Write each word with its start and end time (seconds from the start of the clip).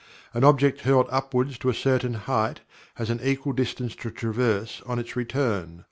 An 0.33 0.43
object 0.43 0.81
hurled 0.81 1.05
upward 1.11 1.51
to 1.59 1.69
a 1.69 1.75
certain 1.75 2.15
height 2.15 2.61
has 2.95 3.11
an 3.11 3.19
equal 3.21 3.53
distance 3.53 3.95
to 3.97 4.09
traverse 4.09 4.81
on 4.87 4.97
its 4.97 5.15
return. 5.15 5.79